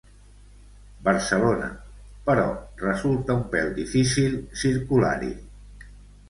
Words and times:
Barcelona, 1.07 1.67
però 2.29 2.47
resulta 2.87 3.37
un 3.41 3.45
pèl 3.53 3.71
difícil 3.77 4.41
circular-hi. 4.63 5.33